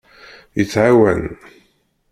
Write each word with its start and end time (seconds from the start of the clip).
Yettɛawan. 0.57 1.23